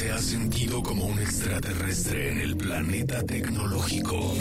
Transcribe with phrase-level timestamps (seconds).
[0.00, 4.34] te has sentido como un extraterrestre en el planeta tecnológico?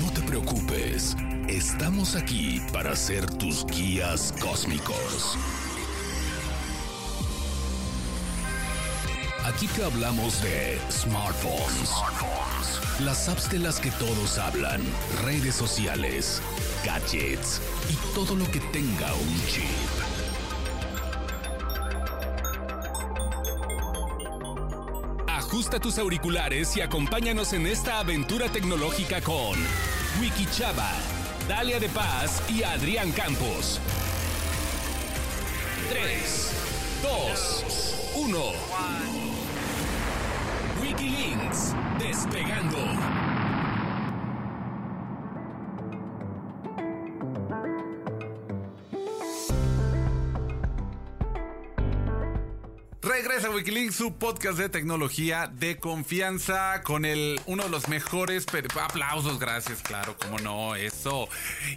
[0.00, 1.16] No te preocupes,
[1.48, 5.36] estamos aquí para ser tus guías cósmicos.
[9.46, 11.90] Aquí te hablamos de smartphones,
[13.00, 14.80] las apps de las que todos hablan,
[15.24, 16.40] redes sociales,
[16.84, 19.99] gadgets y todo lo que tenga un chip.
[25.50, 29.58] Ajusta tus auriculares y acompáñanos en esta aventura tecnológica con
[30.20, 30.92] Wiki Chava,
[31.48, 33.80] Dalia de Paz y Adrián Campos.
[35.88, 36.52] 3,
[37.02, 38.38] 2, 1.
[40.82, 43.19] Wikilinks, despegando.
[53.02, 58.44] Regresa Wikileaks, su podcast de tecnología de confianza con el uno de los mejores
[58.78, 61.26] aplausos, gracias, claro, cómo no, eso.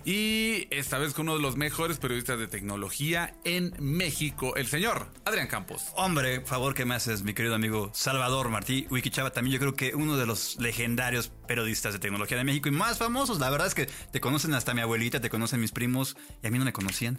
[0.03, 5.07] Y esta vez con uno de los mejores periodistas de tecnología en México, el señor
[5.23, 5.94] Adrián Campos.
[5.95, 8.85] Hombre, favor que me haces, mi querido amigo Salvador Martí.
[8.89, 12.73] Wikichava también yo creo que uno de los legendarios periodistas de tecnología de México y
[12.73, 13.39] más famosos.
[13.39, 16.51] La verdad es que te conocen hasta mi abuelita, te conocen mis primos y a
[16.51, 17.17] mí no me conocían.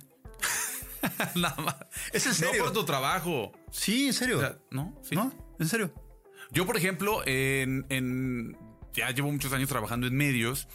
[1.34, 1.76] Nada más.
[2.12, 2.58] ¿Es en serio?
[2.58, 3.52] No por tu trabajo.
[3.70, 4.38] Sí, en serio.
[4.38, 4.98] O sea, ¿no?
[5.02, 5.14] Sí.
[5.14, 5.32] ¿No?
[5.58, 5.92] ¿En serio?
[6.50, 8.56] Yo, por ejemplo, en, en-
[8.92, 10.68] ya llevo muchos años trabajando en medios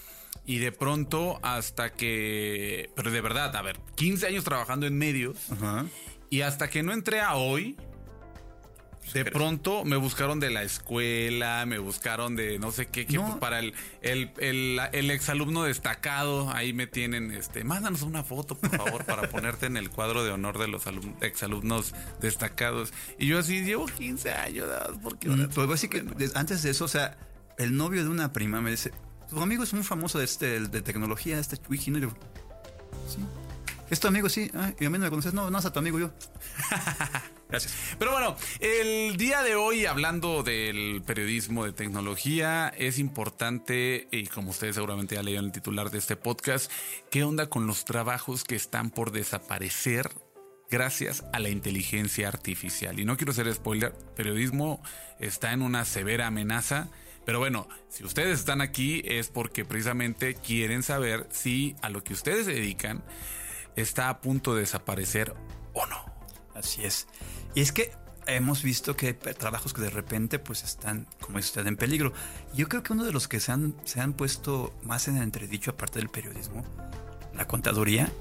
[0.45, 5.51] y de pronto hasta que, pero de verdad, a ver, 15 años trabajando en medios
[5.51, 5.85] Ajá.
[6.29, 7.77] y hasta que no entré a hoy,
[9.13, 13.25] de pronto me buscaron de la escuela, me buscaron de no sé qué, que No.
[13.25, 18.55] pues, para el, el, el, el exalumno destacado, ahí me tienen, este, mándanos una foto,
[18.55, 22.93] por favor, para ponerte en el cuadro de honor de los alum- exalumnos destacados.
[23.17, 24.67] Y yo así, llevo 15 años,
[25.01, 27.17] ¿por qué ahora Mm, Pues antes de eso, o sea,
[27.57, 28.91] el novio de una prima me dice,
[29.27, 31.97] tu amigo es muy famoso de este de tecnología, este wiki, ¿no?
[31.97, 32.09] Y yo,
[33.07, 33.17] sí.
[33.89, 34.29] ¿Es tu amigo?
[34.29, 34.51] Sí.
[34.53, 35.33] Ah, y a mí no me conoces.
[35.33, 36.11] No, no es a tu amigo yo.
[37.49, 37.95] Gracias.
[37.97, 44.51] Pero bueno, el día de hoy, hablando del periodismo de tecnología, es importante, y como
[44.51, 46.71] ustedes seguramente ya leyeron el titular de este podcast,
[47.09, 50.11] ¿qué onda con los trabajos que están por desaparecer?
[50.69, 52.99] Gracias a la inteligencia artificial.
[52.99, 54.83] Y no quiero hacer spoiler, periodismo
[55.19, 56.89] está en una severa amenaza.
[57.25, 62.13] Pero bueno, si ustedes están aquí es porque precisamente quieren saber si a lo que
[62.13, 63.03] ustedes se dedican
[63.75, 65.33] está a punto de desaparecer
[65.73, 66.08] o no.
[66.59, 67.07] Así es.
[67.55, 67.91] Y es que
[68.27, 72.13] hemos visto que hay trabajos que de repente pues están, como dice usted, en peligro.
[72.53, 75.71] Yo creo que uno de los que se han, se han puesto más en entredicho,
[75.71, 76.63] aparte del periodismo,
[77.33, 78.11] la contaduría.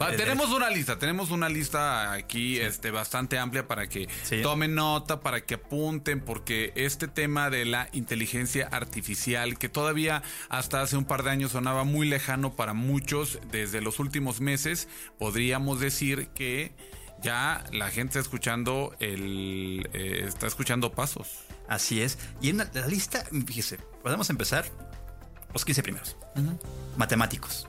[0.00, 4.40] Va, El- tenemos una lista, tenemos una lista aquí este, bastante amplia para que Sí.
[4.40, 10.80] tomen nota, para que apunten, porque este tema de la inteligencia artificial, que todavía hasta
[10.80, 14.88] hace un par de años sonaba muy lejano para muchos, desde los últimos meses,
[15.18, 16.72] podríamos decir que
[17.22, 21.28] ya la gente está escuchando el eh, está escuchando pasos.
[21.68, 22.18] Así es.
[22.40, 24.64] Y en la, la lista, fíjese, podemos empezar
[25.52, 26.16] los 15 primeros.
[26.96, 27.68] Matemáticos.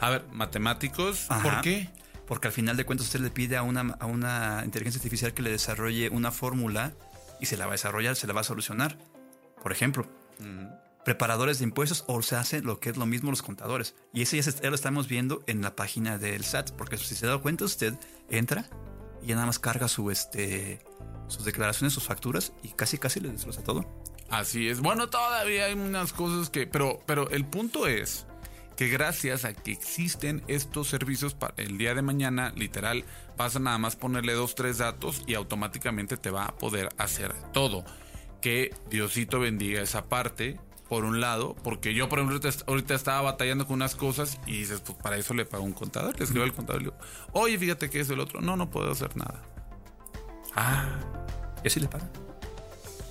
[0.00, 1.42] A ver, matemáticos, Ajá.
[1.42, 1.88] ¿por qué?
[2.26, 5.42] Porque al final de cuentas usted le pide a una, a una inteligencia artificial que
[5.42, 6.92] le desarrolle una fórmula
[7.40, 8.98] y se la va a desarrollar, se la va a solucionar.
[9.62, 10.06] Por ejemplo,
[11.06, 13.94] preparadores de impuestos o se hace lo que es lo mismo los contadores.
[14.12, 17.38] Y ese ya, lo estamos viendo en la página del SAT, porque si se da
[17.38, 17.94] cuenta usted
[18.28, 18.68] entra
[19.22, 20.80] y ya nada más carga su, este,
[21.28, 23.86] sus declaraciones, sus facturas y casi casi le desglosa todo.
[24.30, 24.80] Así es.
[24.80, 26.66] Bueno, todavía hay unas cosas que.
[26.66, 28.26] Pero, pero el punto es
[28.76, 33.04] que gracias a que existen estos servicios para el día de mañana, literal,
[33.36, 37.32] vas a nada más ponerle dos, tres datos y automáticamente te va a poder hacer
[37.52, 37.84] todo.
[38.40, 40.58] Que Diosito bendiga esa parte.
[40.88, 42.38] Por un lado, porque yo, por ejemplo,
[42.68, 46.16] ahorita- estaba batallando con unas cosas y dices, pues para eso le pago un contador.
[46.18, 47.02] Le escribo al contador y le digo,
[47.32, 48.40] oye, fíjate que es el otro.
[48.40, 49.42] No, no puedo hacer nada.
[50.54, 51.00] Ah,
[51.64, 52.10] ¿Y así le pagan?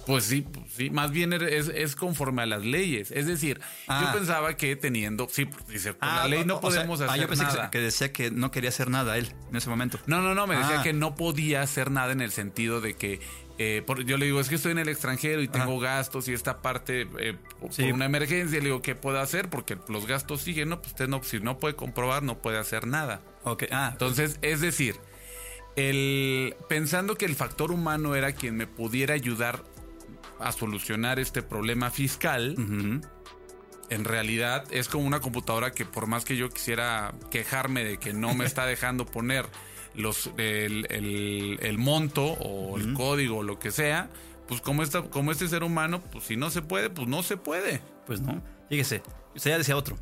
[0.08, 3.10] pues sí, pues sí, más bien es, es conforme a las leyes.
[3.10, 4.04] Es decir, Ah.
[4.06, 7.02] yo pensaba que teniendo, sí, pues, dice, por la Ah, ley no o sea, podemos
[7.02, 7.72] ah, hacer yo pensé que- nada.
[7.72, 9.98] Que, decía que no quería hacer nada él en ese momento.
[10.06, 10.84] No, no, no, me decía Ah.
[10.84, 13.20] que no podía hacer nada en el sentido de que,
[13.58, 16.34] eh, por- yo le digo, es que estoy en el extranjero y tengo gastos y
[16.34, 17.84] esta parte, eh, por Sí.
[17.84, 19.50] por una emergencia, le digo, ¿qué puedo hacer?
[19.50, 20.78] Porque los gastos siguen, ¿no?
[20.82, 23.22] Pues usted no, si no puede comprobar, no puede hacer nada.
[23.44, 24.96] Ok, ah, Entonces, es decir,
[25.76, 29.64] el, pensando que el factor humano era quien me pudiera ayudar
[30.40, 32.56] a solucionar este problema fiscal,
[33.90, 38.14] en realidad es como una computadora que por más que yo quisiera quejarme de que
[38.14, 39.46] no me está dejando poner
[39.98, 44.10] los, el, el- el monto o el código o lo que sea,
[44.48, 47.38] pues como, esta, como este ser humano, pues si no se puede, pues no se
[47.38, 47.82] puede.
[48.06, 48.42] Pues no.
[48.70, 49.02] Fíjese,
[49.36, 49.98] usted ya decía otro.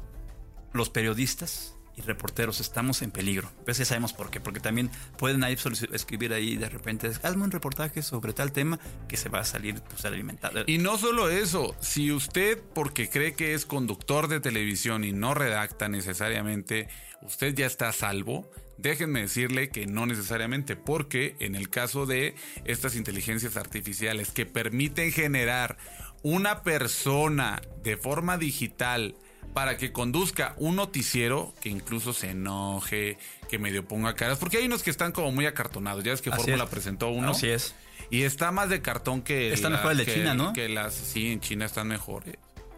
[0.74, 3.51] Los periodistas y reporteros estamos en peligro.
[3.66, 4.40] Pues ya sabemos por qué.
[4.42, 5.56] Porque también pueden ahí
[5.92, 9.80] escribir ahí de repente, hazme un reportaje sobre tal tema que se va a salir
[9.84, 10.63] pues, alimentado.
[10.66, 15.36] Y no solo eso, si usted, porque cree que es conductor de televisión y no
[15.36, 16.88] redacta necesariamente,
[17.22, 18.50] usted ya está a salvo,
[18.84, 22.36] déjenme decirle que no necesariamente, porque en el caso de
[22.66, 25.78] estas inteligencias artificiales que permiten generar
[26.22, 29.16] una persona de forma digital
[29.54, 33.18] para que conduzca un noticiero que incluso se enoje,
[33.50, 36.30] que medio ponga caras, porque hay unos que están como muy acartonados, ya es que
[36.30, 36.70] Así Fórmula es.
[36.70, 37.32] presentó uno.
[37.32, 37.76] Así es.
[38.10, 39.54] Y está más de cartón que.
[39.54, 40.54] Está mejor el de China, ¿no?
[40.54, 40.94] Que las.
[40.94, 42.36] Sí, en China están mejores.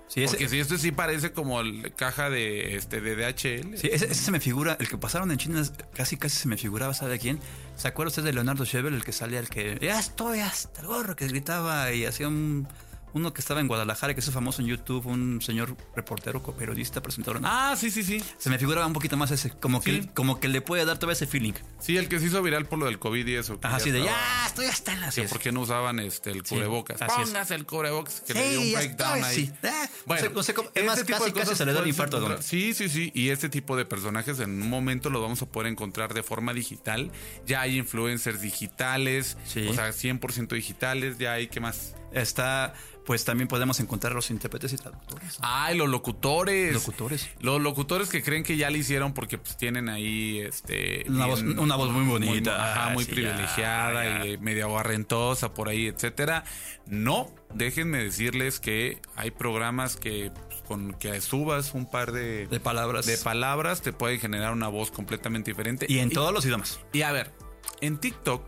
[0.07, 3.75] Sí, ese, Porque si esto sí parece como el caja de este de DHL.
[3.77, 5.63] sí, ese- ese se me figura, el que pasaron en China
[5.95, 7.39] casi casi se me figuraba, ¿sabe quién?
[7.75, 10.87] ¿Se acuerda usted de Leonardo Schevel, el que salía, el que ya estoy hasta el
[10.87, 12.67] gorro, que gritaba y hacía un
[13.15, 17.39] uno que estaba en Guadalajara, que es famoso en YouTube, un señor reportero, periodista, presentador.
[17.45, 18.21] Ah, sí, sí, sí.
[18.37, 20.09] Se me figuraba un poquito más ese, como que, Sí.
[20.13, 21.53] como que le puede dar todavía ese feeling.
[21.79, 23.57] Sí, el que se hizo viral por lo del COVID y eso.
[23.59, 25.99] que Ajá, así de estaba- ya estoy hasta en la que ¿Por qué no usaban
[25.99, 27.01] este el Sí, cubrebocas?
[27.01, 27.07] es.
[27.07, 29.45] Póngase el cubrebocas que le dio un Sí, breakdown estoy, ahí.
[29.47, 29.51] sí.
[29.63, 31.65] Ah, Bueno, no sé- no sé cómo- es más, este tipo casi- de casi se
[31.65, 33.11] le da el infarto encontrar- Sí, sí, sí.
[33.15, 36.53] Y este tipo de personajes en un momento los vamos a poder encontrar de forma
[36.53, 37.11] digital.
[37.45, 39.67] Ya hay influencers digitales, Sí.
[39.67, 41.17] o sea, 100% digitales.
[41.17, 41.95] Ya hay, ¿qué más?
[42.15, 42.73] Está,
[43.05, 45.37] pues también podemos encontrar los intérpretes y traductores.
[45.41, 46.73] Ay, los locutores.
[46.73, 47.29] Locutores.
[47.41, 51.41] Los locutores que creen que ya lo hicieron porque pues, tienen ahí este Una voz-
[51.41, 52.55] una voz muy bonita.
[52.71, 54.25] ajá, Ah, muy sí, privilegiada ya, ya.
[54.25, 56.45] y medio aguarrentosa por ahí, etcétera.
[56.87, 62.59] No, déjenme decirles que hay programas que pues, con que subas un par de, De
[62.61, 63.05] palabras.
[63.05, 65.85] de palabras te pueden generar una voz completamente diferente.
[65.89, 66.79] y en todos los idiomas.
[66.93, 67.33] Y a ver,
[67.81, 68.41] en TikTok,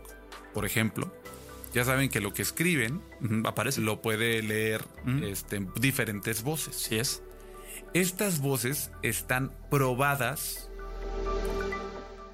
[0.53, 1.13] por ejemplo,
[1.77, 3.03] ya saben que lo que escriben
[3.45, 3.81] Aparece.
[3.81, 4.83] lo puede leer
[5.21, 6.75] este, diferentes voces.
[6.75, 7.21] Sí es.
[7.93, 10.71] Estas voces están probadas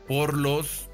[0.07, 0.89] por los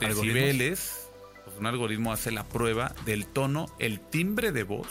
[0.00, 1.10] decibeles.
[1.44, 4.88] Pues un algoritmo hace la prueba del tono, el timbre de voz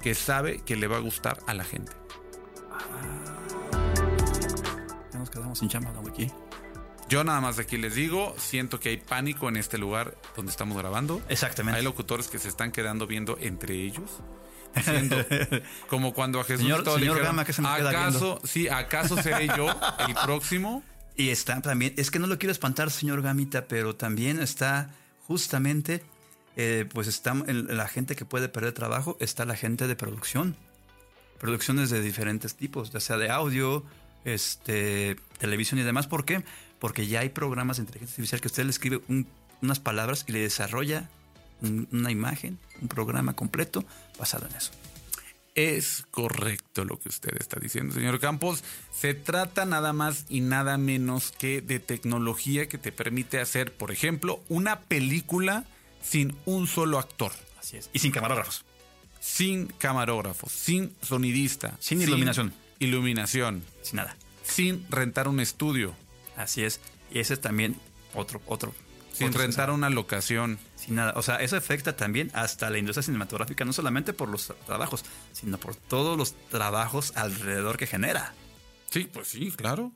[0.00, 1.92] que sabe que le va a gustar a la gente.
[5.12, 6.02] Ya nos quedamos sin chamba, ¿no?
[7.12, 10.78] Yo nada más aquí les digo, siento que hay pánico en este lugar donde estamos
[10.78, 11.20] grabando.
[11.28, 11.76] Exactamente.
[11.76, 14.20] Hay locutores que se están quedando viendo entre ellos.
[14.74, 15.22] Diciendo,
[15.90, 18.40] como cuando a Jesús Señor- todo le señor dijeron, Gama, ¿qué se me queda ¿acaso,
[18.44, 19.66] sí, ¿acaso seré yo
[20.08, 20.82] el próximo?
[21.14, 24.88] Y está también, es que no lo quiero espantar, señor Gamita, pero también está
[25.26, 26.02] justamente,
[26.56, 30.56] eh, pues está la gente que puede perder trabajo, está la gente de producción.
[31.38, 33.84] Producciones de diferentes tipos, ya sea de audio,
[34.24, 36.06] este, televisión y demás.
[36.06, 36.42] ¿Por qué?
[36.82, 39.28] Porque ya hay programas de inteligencia artificial que usted le escribe un-
[39.62, 41.08] unas palabras y le desarrolla
[41.60, 43.84] un- una imagen, un programa completo
[44.18, 44.72] basado en eso.
[45.54, 48.64] Es correcto lo que usted está diciendo, señor Campos.
[48.92, 53.92] Se trata nada más y nada menos que de tecnología que te permite hacer, por
[53.92, 55.64] ejemplo, una película
[56.02, 57.30] sin un solo actor,
[57.60, 57.90] Así es.
[57.92, 58.64] Y sin camarógrafos.
[59.20, 62.52] sin camarógrafo, sin sonidista, Sin iluminación.
[62.80, 64.16] iluminación, Sin nada.
[64.42, 65.94] sin rentar un estudio,
[66.36, 66.80] Así es.
[67.10, 67.76] Y ese es también
[68.14, 68.74] otro, otro.
[69.12, 70.58] sin rentar una locación.
[70.76, 71.12] Sin nada.
[71.16, 75.58] O sea, eso afecta también hasta la industria cinematográfica, no solamente por los trabajos, sino
[75.58, 78.34] por todos los trabajos alrededor que genera.
[78.90, 79.92] Sí, pues sí, claro.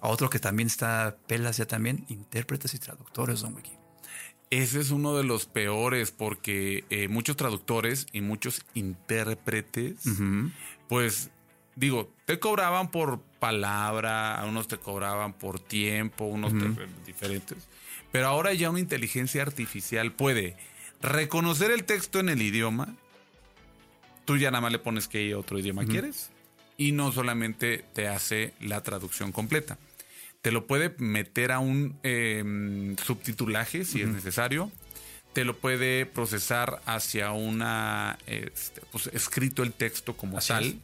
[0.00, 3.72] Otro que también está pelas ya también, intérpretes y traductores, Don Wiki.
[4.50, 9.96] Ese es uno de los peores porque eh, muchos traductores y muchos intérpretes,
[10.88, 11.30] pues
[11.76, 17.58] digo, te cobraban por palabra, a unos te cobraban por tiempo, unos te- diferentes.
[18.12, 20.56] Pero ahora ya una inteligencia artificial puede
[21.02, 22.94] reconocer el texto en el idioma.
[24.24, 26.30] Tú ya nada más le pones qué otro idioma quieres.
[26.76, 29.78] Y no solamente te hace la traducción completa.
[30.42, 34.70] Te lo puede meter a un eh, subtitulaje si es necesario.
[35.32, 38.18] Te lo puede procesar hacia una.
[38.26, 40.64] este, pues, escrito el texto como Así tal.
[40.64, 40.74] es.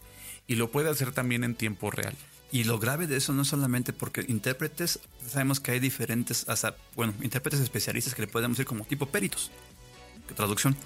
[0.50, 2.16] Y lo puede hacer también en tiempo real.
[2.50, 7.14] Y lo grave de eso no solamente porque intérpretes, sabemos que hay diferentes, hasta, bueno,
[7.23, 9.52] intérpretes especialistas que le podemos decir como tipo peritos,
[10.35, 10.76] traducción.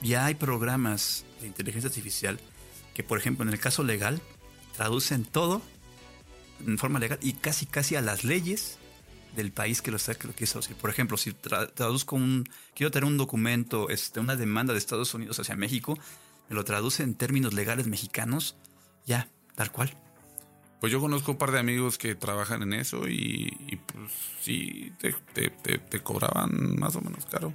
[0.00, 2.38] Ya hay programas de inteligencia artificial
[2.94, 4.22] que, por ejemplo, en el caso legal,
[4.76, 5.60] traducen todo
[6.64, 8.78] en forma legal y casi, casi a las leyes
[9.34, 10.76] del país que lo está que lo quiere traducir.
[10.76, 15.12] Por ejemplo, si tra- traduzco un, quiero tener un documento, este, una demanda de Estados
[15.14, 15.98] Unidos hacia México,
[16.48, 18.54] me lo traduce en términos legales mexicanos,
[19.06, 19.96] ya, tal cual.
[20.80, 24.92] Pues yo conozco un par de amigos que trabajan en eso y, y pues sí,
[24.98, 27.54] te, te- te- te cobraban más o menos caro.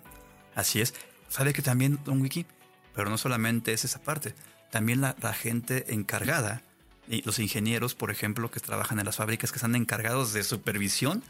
[0.53, 0.93] Así es.
[1.27, 2.45] ¿Sabe que también, Don Wiki?
[2.93, 4.35] Pero no solamente es esa parte.
[4.69, 6.61] También la, la gente encargada,
[7.07, 11.23] y los ingenieros, por ejemplo, que trabajan en las fábricas, que están encargados de supervisión,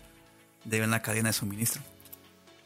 [0.66, 1.82] deben la cadena de suministro.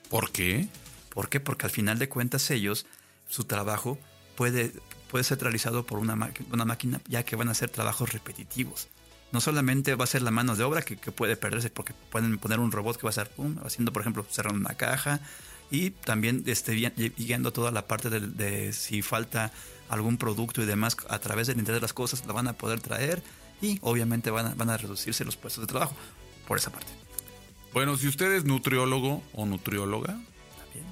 [0.10, 0.68] ¿Por qué?
[1.10, 1.40] ¿Por qué?
[1.40, 2.86] Porque al final de cuentas ellos,
[3.28, 3.98] su trabajo
[4.36, 4.72] puede,
[5.10, 6.14] puede ser realizado por una,
[6.52, 8.88] una máquina, ya que van a ser trabajos repetitivos.
[9.32, 12.38] No solamente va a ser la mano de obra que, que puede perderse, porque pueden
[12.40, 15.20] poner un robot que va a estar pum, haciendo, por ejemplo, cerrando una caja
[15.70, 19.52] y también este, gui- guiando toda la parte de, de si falta
[19.90, 22.80] algún producto y demás a través del Internet de las cosas, lo van a poder
[22.80, 23.22] traer
[23.62, 25.96] y obviamente van a, van a reducirse los puestos de trabajo
[26.48, 26.92] por esa parte.
[27.74, 30.18] Bueno, si usted es nutriólogo o nutrióloga,
[30.58, 30.86] También.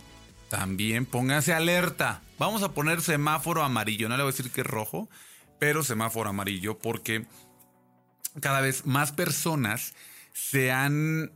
[0.50, 2.22] también póngase alerta.
[2.40, 4.10] Vamos a poner semáforo amarillo.
[4.10, 5.10] No le voy a decir que es rojo,
[5.60, 7.26] pero semáforo amarillo porque
[8.42, 9.96] cada vez más personas
[10.34, 11.32] se han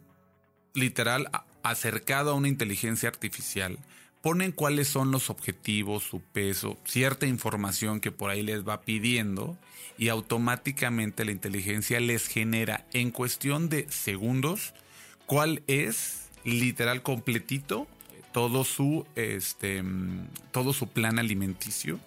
[0.74, 1.30] literal
[1.64, 3.80] acercado a una inteligencia artificial.
[4.22, 9.58] Ponen cuáles son los objetivos, su peso, cierta información que por ahí les va pidiendo
[9.98, 14.76] y automáticamente la inteligencia les genera en cuestión de segundos
[15.26, 17.88] cuál es literal completito
[18.32, 19.84] todo su este
[20.52, 22.00] todo su plan alimenticio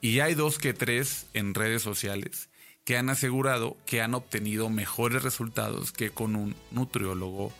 [0.00, 2.48] y hay dos que tres en redes sociales
[2.84, 7.52] que han asegurado que han obtenido mejores resultados que con un nutriólogo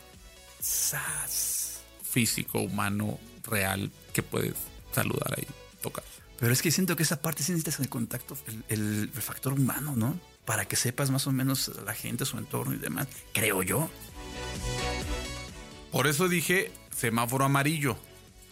[0.60, 4.54] sas, físico humano real que puedes
[4.92, 5.46] saludar ahí
[5.82, 6.04] tocar
[6.38, 8.36] Pero es que siento que esa parte sí necesitas el contacto,
[8.68, 10.18] el, factor humano, ¿no?
[10.44, 13.06] Para que sepas más o menos la gente, su entorno y demás.
[13.32, 13.88] Creo yo.
[15.92, 17.96] Por eso dije semáforo amarillo,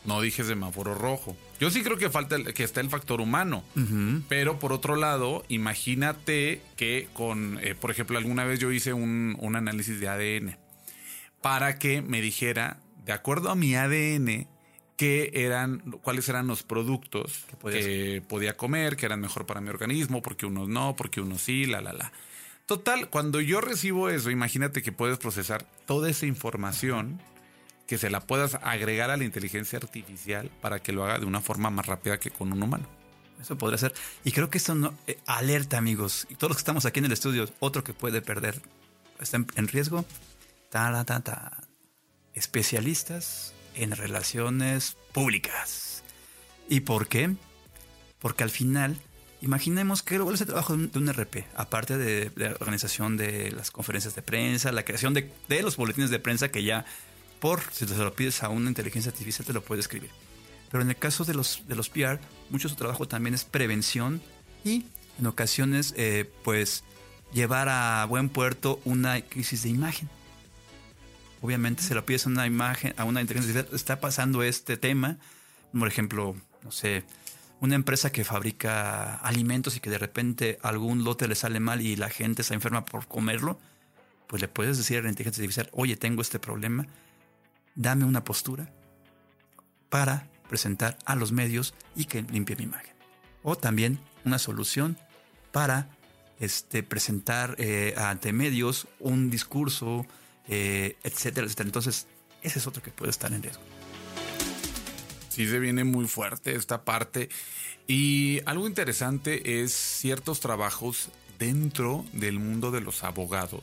[0.04, 1.36] no dije semáforo rojo.
[1.58, 3.64] Yo sí creo que falta el- que está el factor humano,
[4.28, 9.36] pero por otro lado, imagínate que con, eh, por ejemplo, alguna vez yo hice un,
[9.40, 10.56] un análisis de ADN
[11.42, 14.46] para que me dijera, de acuerdo a mi ADN,
[14.96, 17.44] qué eran, cuáles eran los productos
[17.82, 21.64] Que podía comer, que eran mejor para mi organismo, porque unos no, porque unos sí,
[21.66, 22.12] la, la, la.
[22.70, 27.20] Total, cuando yo recibo eso, imagínate que puedes procesar toda esa información,
[27.88, 31.40] que se la puedas agregar a la inteligencia artificial para que lo haga de una
[31.40, 32.86] forma más rápida que con un humano.
[33.40, 33.92] Eso podría ser.
[34.22, 36.28] Y creo que esto eh, alerta, amigos.
[36.30, 38.62] Y todos los que estamos aquí en el estudio, otro que puede perder.
[39.18, 40.04] Está en, en riesgo.
[40.68, 41.64] Ta, ta, ta.
[42.34, 46.04] Especialistas en relaciones públicas.
[46.68, 47.34] ¿Y por qué?
[48.20, 48.96] Porque al final,
[49.42, 53.70] imaginemos que cuál es el trabajo de un, RP, aparte de, la organización de las
[53.70, 55.30] conferencias de prensa, la creación de,
[55.62, 56.84] los boletines de prensa que ya,
[57.40, 60.10] por si te lo pides a una inteligencia artificial, te lo puede escribir.
[60.70, 62.20] Pero en el caso de los, de los PR,
[62.50, 64.22] mucho su trabajo también es prevención
[64.64, 64.84] y
[65.18, 66.82] en ocasiones, eh, pues,
[67.32, 70.08] llevar a buen puerto una crisis de imagen.
[71.42, 75.18] Obviamente, se lo pides a una imagen, a una inteligencia artificial, está pasando este tema.
[75.78, 77.04] Por ejemplo, no sé,
[77.60, 81.94] una empresa que fabrica alimentos y que de repente algún lote le sale mal y
[81.96, 83.58] la gente se enferma por comerlo,
[84.26, 86.86] pues le puedes decir a la inteligencia artificial, oye, tengo este problema,
[87.74, 88.72] dame una postura
[89.88, 92.94] para presentar a los medios y que limpie mi imagen.
[93.42, 94.96] O también una solución
[95.52, 95.88] para
[96.38, 100.06] este, presentar eh, ante medios un discurso,
[100.48, 101.68] eh, etcétera, etcétera.
[101.68, 102.06] Entonces,
[102.42, 103.62] ese es otro que puede estar en riesgo.
[105.30, 107.30] Sí se viene muy fuerte esta parte.
[107.86, 111.08] Y algo interesante es ciertos trabajos
[111.38, 113.62] dentro del mundo de los abogados.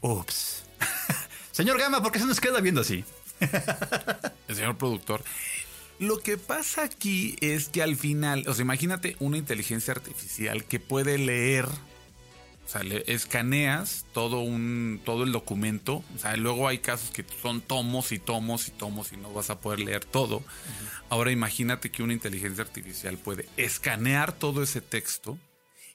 [0.00, 0.64] Ups.
[1.52, 3.04] Señor Gama, ¿por qué se nos queda viendo así?
[4.48, 5.22] El señor productor.
[5.98, 10.80] Lo que pasa aquí es que al final, o sea, imagínate una inteligencia artificial que
[10.80, 11.66] puede leer,
[12.72, 17.60] sea, le escaneas todo un todo el documento, o sea, luego hay casos que son
[17.60, 20.42] tomos y tomos y tomos y no vas a poder leer todo.
[21.10, 25.38] Ahora imagínate que una inteligencia artificial puede escanear todo ese texto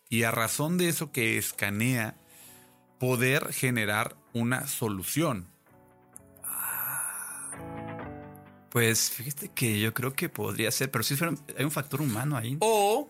[0.10, 2.16] y a razón de eso que escanea
[3.00, 5.48] poder generar una solución.
[8.70, 12.38] Pues fíjate que yo creo que podría ser, pero sí fuera- hay un factor humano
[12.38, 12.58] ahí.
[12.60, 13.10] O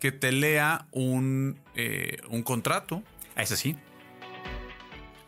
[0.00, 3.02] que te lea un, eh, un contrato.
[3.36, 3.76] Ah, eso sí.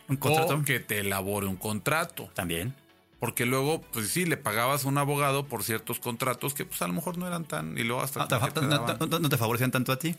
[0.09, 0.55] Un contrato.
[0.57, 2.31] O que te elabore un contrato.
[2.35, 2.75] También.
[3.21, 6.89] Porque luego, pues sí, le pagabas a un abogado por ciertos contratos que pues a
[6.89, 7.79] lo mejor no eran tan...
[7.79, 8.23] Y luego hasta...
[8.25, 8.87] Ah, te- te no,
[9.21, 10.17] no- te favorecían tanto a ti?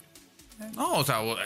[0.74, 1.36] No, o sea, eh,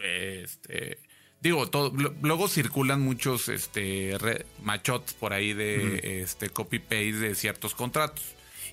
[0.00, 0.98] eh, este...
[1.40, 1.90] Digo, todo-
[2.22, 8.24] luego circulan muchos este, re- machots por ahí de este, copy-paste de ciertos contratos.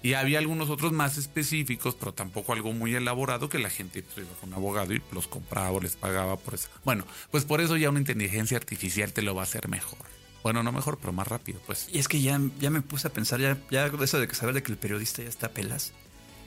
[0.04, 4.28] Y había algunos otros más específicos, pero tampoco algo muy elaborado que la gente pues,
[4.28, 6.68] iba con un abogado y los compraba o les pagaba por eso.
[6.84, 9.98] Bueno, pues por eso ya una inteligencia artificial te lo va a hacer mejor.
[10.44, 11.88] Bueno, no mejor, pero más rápido, pues.
[11.90, 14.54] Y es que ya, ya me puse a pensar, ya, ya eso de que saber
[14.54, 15.94] de que el periodista ya está a pelas.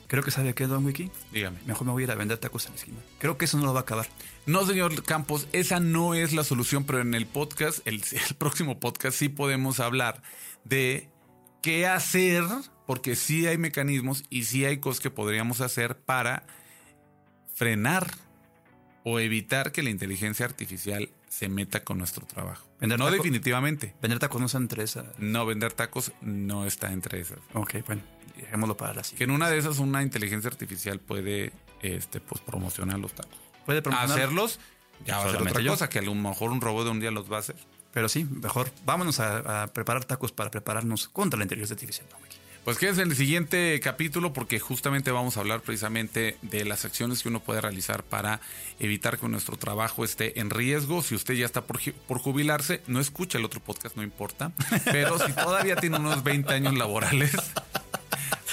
[0.06, 1.10] Creo que sabe qué, Don Wiki.
[1.32, 1.58] Dígame.
[1.64, 2.98] Mejor me voy a ir a vender tacos en la esquina.
[3.18, 4.06] Creo que eso no lo va a acabar.
[4.44, 8.78] No, señor Campos, esa no es la solución, pero en el podcast, el, el próximo
[8.78, 10.22] podcast, sí podemos hablar
[10.64, 11.08] de
[11.62, 12.44] qué hacer,
[12.86, 16.44] porque sí hay mecanismos y sí hay cosas que podríamos hacer para
[17.54, 18.06] frenar
[19.04, 22.66] o evitar que la inteligencia artificial se meta con nuestro trabajo.
[22.80, 23.94] Vender no taco- definitivamente.
[24.02, 25.12] Vender tacos no está entre esa.
[25.18, 27.38] No, vender tacos no está entre esas.
[27.54, 28.02] Ok, bueno,
[28.36, 32.98] dejémoslo para la Que en una de esas una inteligencia artificial puede este, pues, promocionar
[32.98, 33.38] los tacos.
[33.64, 34.60] Puede promocionar, Hacerlos,
[35.04, 37.00] ya va a ser Solamente otra cosa, que a lo mejor un robot de un
[37.00, 37.56] día los va a hacer.
[37.96, 42.06] Pero sí, mejor vámonos a, preparar tacos para prepararnos contra la inteligencia artificial.
[42.62, 47.22] Pues quédense en el siguiente capítulo porque justamente vamos a hablar precisamente de las acciones
[47.22, 48.40] que uno puede realizar para
[48.80, 51.00] evitar que nuestro trabajo esté en riesgo.
[51.00, 54.52] Si usted ya está por, por jubilarse, no escucha el otro podcast, no importa.
[54.84, 57.32] Pero si todavía tiene unos 20 años laborales,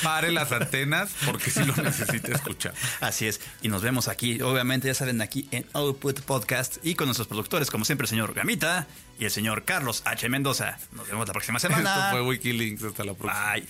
[0.04, 2.74] pare las antenas porque sí lo necesita escuchar.
[3.00, 3.40] Así es.
[3.62, 7.72] Y nos vemos aquí, obviamente, ya saben, aquí en Output Podcast y con nuestros productores,
[7.72, 8.88] como siempre, el señor Gamita
[9.20, 10.28] y el señor Carlos H.
[10.30, 10.78] Mendoza.
[10.92, 12.10] Nos vemos la próxima Esto semana.
[12.12, 12.84] fue Wikilinks.
[12.84, 13.54] Hasta la próxima.
[13.54, 13.68] Bye.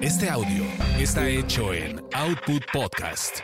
[0.00, 0.64] Este audio
[0.98, 3.40] está hecho en Output Podcast.